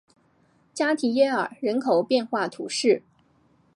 [0.73, 3.03] 加提耶尔人口变化图示